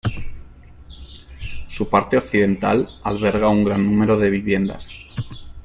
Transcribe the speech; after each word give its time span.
Su 1.67 1.87
parte 1.87 2.17
occidental 2.17 2.87
alberga 3.03 3.49
un 3.49 3.63
gran 3.63 3.85
número 3.85 4.17
de 4.17 4.31
viviendas. 4.31 4.89